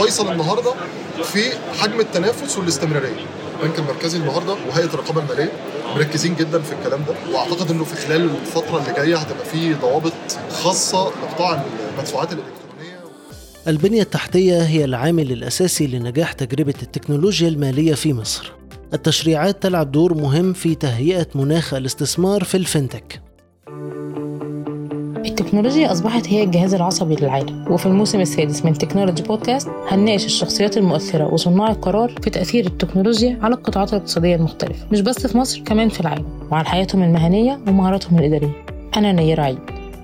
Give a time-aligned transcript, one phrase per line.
[0.00, 0.74] الفيصل النهارده
[1.24, 1.42] في
[1.78, 3.26] حجم التنافس والاستمرارية
[3.62, 5.52] البنك المركزي النهارده وهيئة الرقابة المالية
[5.96, 10.12] مركزين جدا في الكلام ده وأعتقد إنه في خلال الفترة اللي جاية هتبقى في ضوابط
[10.62, 11.62] خاصة لقطاع
[11.94, 13.00] المدفوعات الإلكترونية
[13.68, 18.52] البنية التحتية هي العامل الأساسي لنجاح تجربة التكنولوجيا المالية في مصر.
[18.94, 23.20] التشريعات تلعب دور مهم في تهيئة مناخ الاستثمار في الفinتك.
[25.26, 31.34] التكنولوجيا أصبحت هي الجهاز العصبي للعالم وفي الموسم السادس من تكنولوجي بودكاست هنناقش الشخصيات المؤثرة
[31.34, 36.00] وصناع القرار في تأثير التكنولوجيا على القطاعات الاقتصادية المختلفة مش بس في مصر كمان في
[36.00, 38.64] العالم وعلى حياتهم المهنية ومهاراتهم الإدارية
[38.96, 39.58] أنا نير عيد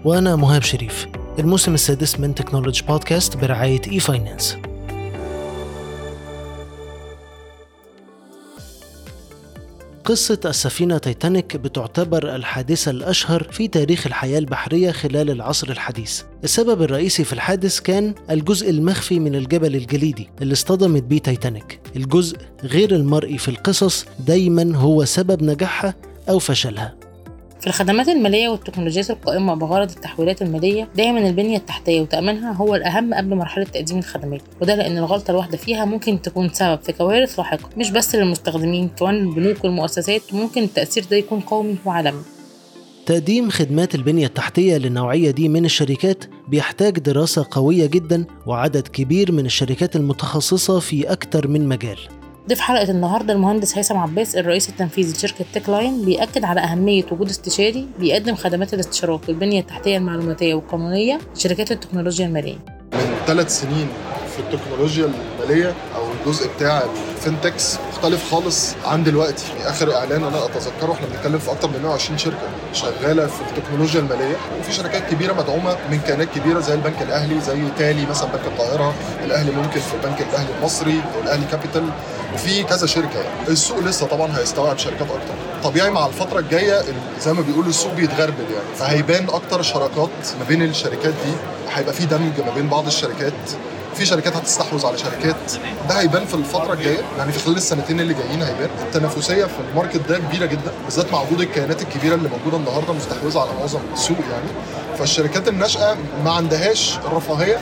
[0.05, 1.07] وأنا مهاب شريف.
[1.39, 4.57] الموسم السادس من تكنولوجي بودكاست برعاية إي فاينانس.
[10.07, 16.23] قصة السفينة تايتانيك بتعتبر الحادثة الأشهر في تاريخ الحياة البحرية خلال العصر الحديث.
[16.45, 21.81] السبب الرئيسي في الحادث كان الجزء المخفي من الجبل الجليدي اللي اصطدمت بيه تايتانيك.
[21.97, 25.95] الجزء غير المرئي في القصص دايما هو سبب نجاحها
[26.29, 26.95] أو فشلها.
[27.61, 33.35] في الخدمات المالية والتكنولوجيات القائمة بغرض التحويلات المالية دايما البنية التحتية وتأمينها هو الأهم قبل
[33.37, 34.41] مرحلة تقديم الخدمات.
[34.61, 37.71] وده لأن الغلطة الواحدة فيها ممكن تكون سبب في كوارث لاحقة.
[37.77, 42.23] مش بس للمستخدمين كمان البنوك والمؤسسات وممكن التأثير ده يكون قومي وعالمي.
[43.07, 49.47] تقديم خدمات البنية التحتية للنوعية دي من الشركات بيحتاج دراسة قوية جدا وعدد كبير من
[49.47, 51.99] الشركات المتخصصة في أكتر من مجال.
[52.49, 57.29] ضيف حلقة النهاردة المهندس هيثم عباس الرئيس التنفيذي لشركة تيك لاين بيأكد على أهمية وجود
[57.29, 62.59] استشاري بيقدم خدمات الاستشارات والبنية التحتية المعلوماتية والقانونية لشركات التكنولوجيا المالية.
[62.93, 63.89] من ثلاث سنين
[64.37, 65.11] في التكنولوجيا
[65.41, 66.83] المالية أو الجزء بتاع
[67.17, 69.45] ال fintech مختلف خالص عن دلوقتي.
[69.45, 72.37] في آخر إعلان أنا أتذكره إحنا بنتكلم في أكتر من 120 شركة
[72.73, 74.37] شغالة في التكنولوجيا المالية.
[74.61, 78.95] وفي شركات كبيرة مدعومة من كيانات كبيرة زي البنك الأهلي زي تالي مثلا بنك القاهرة
[79.25, 81.89] الأهلي ممكن في البنك الأهلي المصري أو الأهلي كابيتال.
[82.35, 83.49] وفي كذا شركة يعني.
[83.49, 85.35] السوق لسه طبعا هيستوعب شركات أكتر.
[85.65, 88.77] طبيعي مع الفترة الجاية ال- زي ما بيقولوا السوق بيتغربل يعني.
[88.77, 91.33] فهيبان أكتر شراكات ما بين الشركات دي.
[91.75, 93.33] هيبقى في دمج ما بين بعض الشركات.
[93.95, 95.37] في شركات هتستحوذ على شركات.
[95.89, 98.69] ده هيبان في الفترة الجاية يعني في خلال السنتين اللي جايين هيبان.
[98.83, 102.93] التنافسية في ال market ده كبيرة جدا بالذات مع وجود الكيانات الكبيرة اللي موجودة النهارده
[102.93, 104.49] مستحوذة على معظم السوق يعني.
[104.99, 107.57] فالشركات الناشئة ما عندهاش الرفاهيه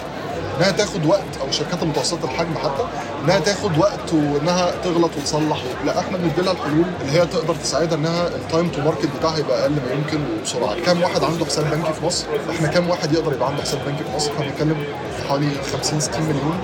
[0.59, 2.85] انها تاخد وقت أو الشركات المتوسطة الحجم حتى
[3.25, 5.63] انها تاخد وقت وانها تغلط وتصلح.
[5.85, 9.39] لا إحنا بندي لها الحلول اللي هي تقدر تساعدها انها ال time to market بتاعها
[9.39, 10.75] يبقى أقل ما يمكن وبسرعة.
[10.87, 14.05] كام واحد عنده حساب بنكي في مصر؟ إحنا كام واحد يقدر يبقى عنده حساب بنكي
[14.05, 14.85] في مصر؟ إحنا بنتكلم
[15.17, 16.59] في حوالي 50 60 مليون.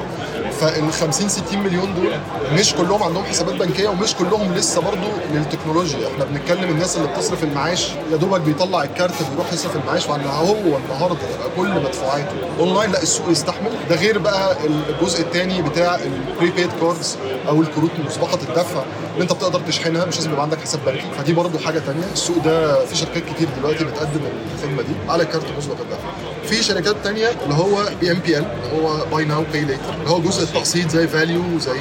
[0.61, 2.13] فال 50 60 مليون دول
[2.53, 6.09] مش كلهم عندهم حسابات بنكية ومش كلهم لسه برضو للتكنولوجيا.
[6.09, 10.53] إحنا بنتكلم الناس اللي بتصرف المعاش يا دوبك بيطلع الكارت بيروح يصرف المعاش وعلى هو
[10.77, 12.33] النهارده يبقى كل مدفوعاته.
[12.59, 13.71] اونلاين لا السوق يستحمل.
[13.91, 17.17] ده غير بقى الجزء الثاني بتاع ال prepaid cards
[17.49, 21.05] أو الكروت مسبقه الدفع اللي انت بتقدر تشحنها مش لازم يبقى عندك حساب بنكي.
[21.19, 24.21] فدي برضو حاجة ثانية السوق ده في شركات كتير دلوقتي بتقدم
[24.57, 26.09] الخدمة دي على كارت مسبق الدفع.
[26.49, 30.43] في شركات تانية اللي هو BNPL اللي هو buy now pay later اللي هو جزء
[30.43, 31.79] التقسيط زي فاليو وزي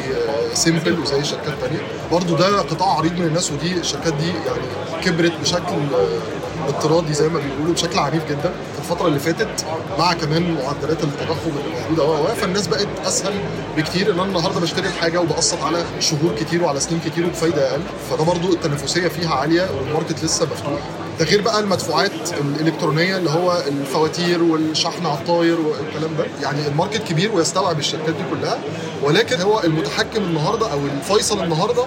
[0.54, 1.80] سيمبل وزي شركات تانية.
[2.12, 4.68] برضو ده قطاع عريض من الناس ودي الشركات دي يعني
[5.06, 8.52] كبرت بشكل آه، اطرادي زي ما بيقولوا بشكل عنيف جدا.
[8.74, 9.66] في الفترة اللي فاتت
[10.00, 13.34] مع كمان معدلات التضخم اللي موجودة و فالناس بقت أسهل
[13.78, 14.08] بكتير.
[14.12, 17.82] إن أنا النهارده بشتري الحاجة وبقسط على شهور كتير وعلى سنين كتير وبفايده أقل.
[18.10, 20.80] فده برضو التنافسية فيها عالية وال market لسه مفتوح.
[21.20, 22.12] ده غير بقى المدفوعات
[22.42, 26.26] الإلكترونية اللي هو الفواتير والشحن على الطاير والكلام ده.
[26.44, 28.60] يعني ال market كبير ويستوعب الشركات دي كلها.
[29.04, 31.86] ولكن هو المتحكم النهارده أو الفيصل النهارده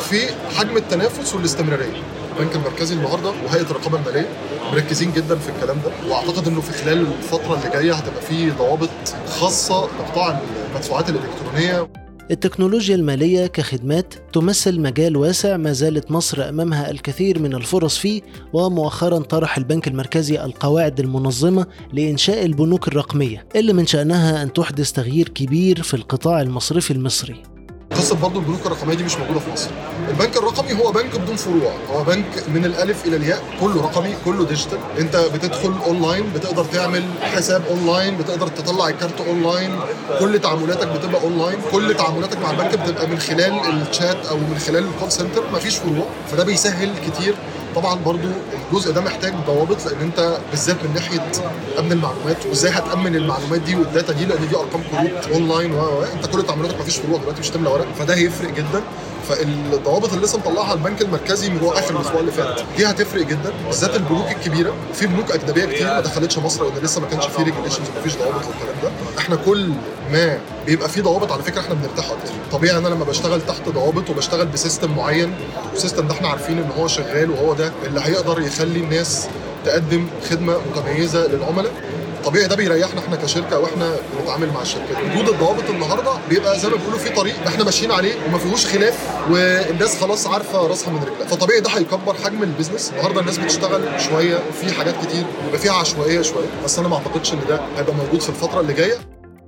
[0.00, 0.18] في
[0.58, 2.02] حجم التنافس والاستمرارية.
[2.38, 4.28] البنك المركزي النهارده وهيئة الرقابة المالية
[4.72, 6.10] مركزين جدا في الكلام ده.
[6.10, 8.88] وأعتقد إنه في خلال الفترة اللي جاية هتبقى في ضوابط
[9.28, 10.40] خاصة لقطاع
[10.70, 11.88] المدفوعات الإلكترونية.
[12.30, 18.22] التكنولوجيا المالية كخدمات تمثل مجال واسع ما زالت مصر أمامها الكثير من الفرص فيه
[18.52, 25.28] ومؤخرا طرح البنك المركزي القواعد المنظمة لإنشاء البنوك الرقمية اللي من شأنها أن تحدث تغيير
[25.28, 27.42] كبير في القطاع المصرفي المصري.
[27.96, 29.70] قصة برضو البنوك الرقمية دي مش موجودة في مصر.
[30.08, 31.72] البنك الرقمي هو بنك بدون فروع.
[31.90, 34.78] هو بنك من الألف إلى الياء كله رقمي كله digital.
[34.98, 39.70] أنت بتدخل أونلاين بتقدر تعمل حساب أونلاين بتقدر تطلع الكارت أونلاين.
[40.20, 41.58] كل تعاملاتك بتبقى أونلاين.
[41.72, 45.42] كل تعاملاتك مع البنك بتبقى من خلال الشات أو من خلال ال call center.
[45.52, 46.06] مفيش فروع.
[46.30, 47.34] فده بيسهل كتير.
[47.74, 48.28] طبعا برضو
[48.72, 51.20] الجزء ده محتاج ضوابط لأن أنت بالذات من ناحية
[51.78, 56.02] أمن المعلومات وإزاي هتأمن المعلومات دي وال data دي؟ لأن دي أرقام كروت اونلاين و
[56.02, 57.86] أنت كل تعاملاتك مفيش فروع دلوقتي مش تملى ورق.
[57.98, 58.82] فده هيفرق جدا.
[59.28, 63.94] فالضوابط اللي لسه مطلعها البنك المركزي من آخر الأسبوع اللي فات دي هتفرق جدا بالذات
[63.96, 64.72] البنوك الكبيرة.
[64.94, 68.34] في بنوك أجنبية كتير ما دخلتش مصر لأن لسه ما كانش في regulations ومفيش ضوابط
[68.46, 68.90] والكلام ده.
[69.18, 69.70] إحنا كل
[70.12, 72.32] ما بيبقى في ضوابط على فكرة إحنا بنرتاح أكتر.
[72.52, 75.34] طبيعي أنا لما بشتغل تحت ضوابط وبشتغل ب system معين
[75.72, 79.26] وال system ده إحنا عارفين إن هو شغال وهو ده اللي هيقدر يخلي الناس
[79.64, 81.72] تقدم خدمة متميزة للعملاء.
[82.26, 86.76] طبيعي ده بيريحنا إحنا كشركة وإحنا بنتعامل مع الشركات وجود الضوابط النهارده بيبقى زي ما
[86.76, 88.98] بيقولوا في طريق إحنا ماشيين عليه وما فيهوش خلاف
[89.30, 91.26] والناس خلاص عارفة راسها من رجلها.
[91.26, 92.90] فطبيعي ده هيكبر حجم ال business.
[92.92, 97.32] النهارده الناس بتشتغل شوية في حاجات كتير بيبقى فيها عشوائية شوية بس أنا ما أعتقدش
[97.32, 98.94] إن ده هيبقى موجود في الفترة اللي جاية.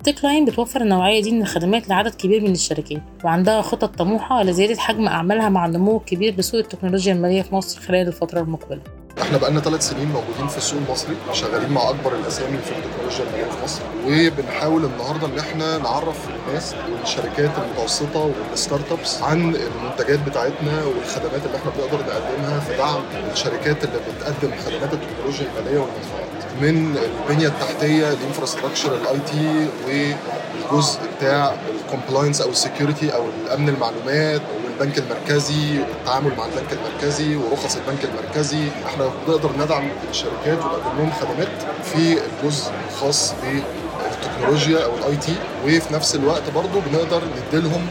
[0.05, 4.81] تيك لاين بتوفر النوعية دي من الخدمات لعدد كبير من الشركات وعندها خطط طموحة لزيادة
[4.81, 8.81] حجم أعمالها مع النمو الكبير بسوق التكنولوجيا المالية في مصر خلال الفترة المقبلة.
[9.27, 13.45] إحنا بقالنا ثلاث سنين موجودين في السوق المصري شغالين مع أكبر الأسامي في التكنولوجيا الماليه
[13.51, 16.17] في مصر وبنحاول النهارده إن إحنا نعرف
[16.49, 23.01] الناس والشركات المتوسطة وال startups عن المنتجات بتاعتنا والخدمات اللي إحنا بنقدر نقدمها في دعم
[23.33, 26.27] الشركات اللي بتقدم خدمات التكنولوجيا المالية والمدفوعات
[26.61, 26.97] من
[27.29, 31.55] البنية التحتية ال infrastructure ال IT والجزء بتاع
[31.85, 34.41] ال compliance أو ال security أو الأمن المعلومات
[34.81, 41.13] البنك المركزي التعامل مع البنك المركزي ورخص البنك المركزي إحنا بنقدر ندعم الشركات ونقدم لهم
[41.21, 41.49] خدمات
[41.85, 45.35] في الجزء الخاص بالتكنولوجيا أو ال IT.
[45.65, 47.87] وفي نفس الوقت برضه بنقدر نديلهم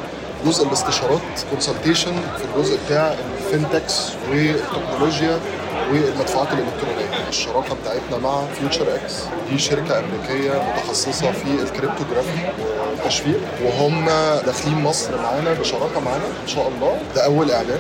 [0.46, 1.22] جزء الاستشارات
[1.52, 3.94] consultation في الجزء بتاع ال FinTechs
[4.32, 5.40] والتكنولوجيا
[5.92, 7.25] والمدفوعات الإلكترونية.
[7.30, 9.14] الشراكة بتاعتنا مع فيوتشر إكس.
[9.52, 12.40] دي شركة أمريكية متخصصة في ال cryptography
[12.92, 14.06] والتشفير وهم
[14.46, 16.98] داخلين مصر معانا بشراكة معانا إن شاء الله.
[17.16, 17.80] ده أول إعلان.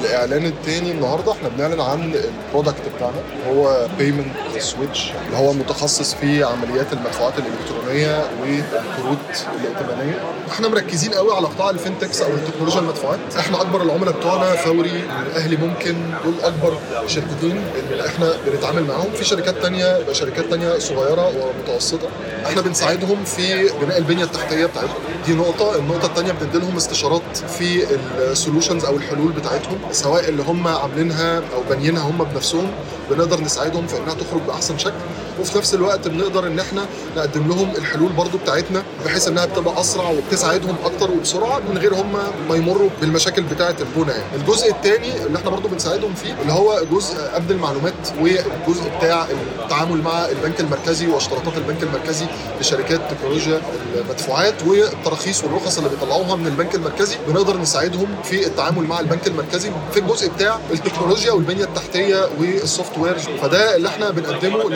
[0.00, 2.14] الإعلان الثاني النهارده إحنا بنعلن عن
[2.48, 3.16] ال product بتاعنا
[3.48, 10.20] هو payment switch اللي هو متخصص في عمليات المدفوعات الإلكترونية والكروت الائتمانية.
[10.50, 13.18] إحنا مركزين قوي على قطاع ال FinTechs أو التكنولوجيا المدفوعات.
[13.38, 15.94] إحنا أكبر العملاء بتوعنا فوري الاهلي ممكن
[16.24, 17.64] دول أكبر شركتين.
[17.90, 22.08] اللي إحنا بنتعامل معاهم في شركات تانية يبقى شركات تانية صغيرة ومتوسطة.
[22.46, 24.98] إحنا بنساعدهم في بناء البنية التحتية بتاعتهم.
[25.26, 25.76] دي نقطة.
[25.76, 27.86] النقطة التانية بندي لهم استشارات في
[28.18, 32.70] السولوشنز أو الحلول بتاعتهم سواء اللي هم عاملينها أو بانيينها هم بنفسهم.
[33.10, 34.94] بنقدر نساعدهم في إنها تخرج بأحسن شكل.
[35.40, 36.86] وفي نفس الوقت بنقدر إن إحنا
[37.16, 42.12] نقدم لهم الحلول برضو بتاعتنا بحيث إنها بتبقى أسرع وبتساعدهم أكتر وبسرعة من غير هم
[42.48, 44.36] ما يمروا بالمشاكل بتاعة البنى يعني.
[44.36, 49.26] الجزء الثاني اللي إحنا برضو بنساعدهم فيه اللي هو جزء امن المعلومات والجزء بتاع
[49.62, 52.26] التعامل مع البنك المركزي واشتراطات البنك المركزي
[52.60, 53.60] لشركات تكنولوجيا
[53.96, 59.70] المدفوعات والتراخيص والرخص اللي بيطلعوها من البنك المركزي بنقدر نساعدهم في التعامل مع البنك المركزي
[59.92, 64.70] في الجزء بتاع التكنولوجيا والبنية التحتية وال software فده اللي إحنا بنقدمه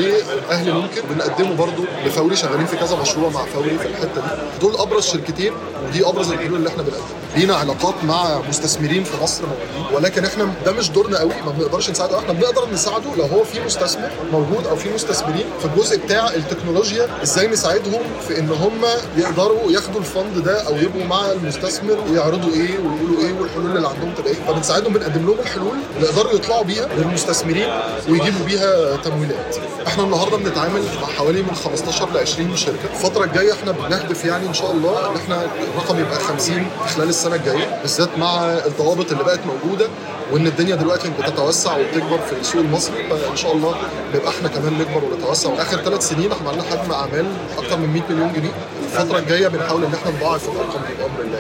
[0.51, 4.61] لأهلي ممكن بنقدمه برضو لفوري شغالين في كذا مشروع مع فوري في الحتة دي.
[4.61, 5.53] دول أبرز شركتين
[5.87, 7.09] ودي أبرز الحلول اللي إحنا بنقدمها.
[7.37, 11.91] لينا علاقات مع مستثمرين في مصر موجودين ولكن إحنا ده مش دورنا قوي ما بنقدرش
[11.91, 12.19] نساعده.
[12.19, 15.45] إحنا بنقدر نساعده لو هو في مستثمر موجود أو في مستثمرين.
[15.61, 18.81] في الجزء بتاع التكنولوجيا إزاي نساعدهم في إن هم
[19.17, 24.15] يقدروا ياخدوا الفند ده أو يبقوا مع المستثمر ويعرضوا إيه ويقولوا إيه والحلول اللي عندهم
[24.19, 24.39] تبقى إيه.
[24.49, 27.69] فبنساعدهم بنقدم لهم الحلول اللي يقدروا يطلعوا بيها للمستثمرين
[28.09, 29.57] ويجيبوا بيها تمويلات.
[29.87, 32.79] إحنا النهارده بنتعامل مع حوالي من 15 ل 20 شركة.
[32.95, 35.45] الفترة الجاية إحنا بنهدف يعني إن شاء الله إن إحنا
[35.75, 36.67] الرقم يبقى 50
[36.97, 39.89] خلال السنة الجاية بالذات مع الضوابط اللي بقت موجودة
[40.33, 43.75] وإن الدنيا دلوقتي بتتوسع وبتكبر في السوق المصري فإن شاء الله
[44.15, 45.63] نبقى إحنا كمان نكبر ونتوسع.
[45.63, 47.27] اخر ثلاث سنين إحنا عملنا حجم أعمال
[47.59, 48.51] أكثر من 100 مليون جنيه.
[48.85, 51.39] الفترة الجاية بنحاول إن إحنا نضاعف الأرقام دي بأمر الله.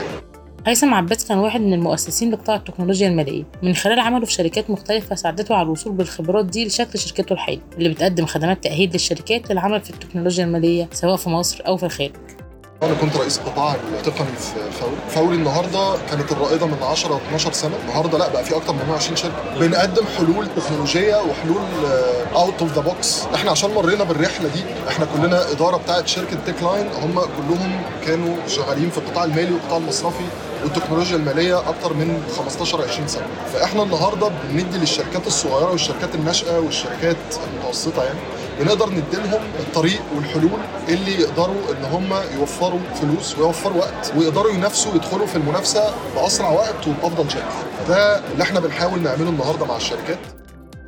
[0.66, 3.44] هيثم عباس كان واحد من المؤسسين لقطاع التكنولوجيا المالية.
[3.62, 7.88] من خلال عمله في شركات مختلفة ساعدته على الوصول بالخبرات دي لشكل شركته الحالي اللي
[7.88, 12.12] بتقدم خدمات تأهيل للشركات للعمل في التكنولوجيا المالية سواء في مصر أو في الخارج.
[12.82, 14.92] أنا كنت رئيس قطاع التقني في فوري.
[15.10, 17.76] فوري النهارده كانت الرائدة من 10 12 سنة.
[17.82, 19.34] النهارده لا بقى في أكتر من 120 شركة.
[19.60, 21.60] بنقدم حلول تكنولوجية وحلول
[22.34, 26.62] out of the box إحنا عشان مرينا بالرحلة دي إحنا كلنا إدارة بتاعة شركة Tech
[26.62, 30.24] Line هم كلهم كانوا شغالين في القطاع المالي والقطاع المصرفي
[30.64, 33.26] والتكنولوجيا المالية أكتر من 15 20 سنة.
[33.54, 37.16] فإحنا النهارده بندي للشركات الصغيرة والشركات الناشئة والشركات
[37.52, 38.18] المتوسطة يعني
[38.60, 45.26] بنقدر نديلهم الطريق والحلول اللي يقدروا إن هم يوفروا فلوس ويوفروا وقت ويقدروا ينافسوا يدخلوا
[45.26, 47.40] في المنافسة بأسرع وقت وبأفضل شكل.
[47.88, 50.18] ده اللي إحنا بنحاول نعمله النهارده مع الشركات.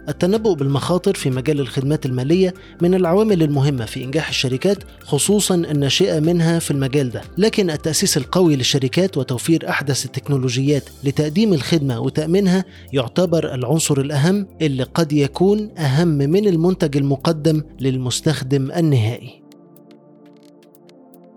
[0.09, 6.59] التنبؤ بالمخاطر في مجال الخدمات المالية من العوامل المهمة في إنجاح الشركات خصوصا الناشئة منها
[6.59, 7.23] في المجال ده.
[7.39, 15.13] لكن التأسيس القوي للشركات وتوفير أحدث التكنولوجيات لتقديم الخدمة وتأمينها يعتبر العنصر الأهم اللي قد
[15.13, 19.43] يكون أهم من المنتج المقدم للمستخدم النهائي.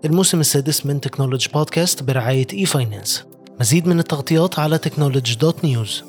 [0.04, 3.24] الموسم السادس من Technology Podcast برعاية e-finance
[3.60, 6.04] مزيد من التغطيات على تكنولوجي دوت نيوز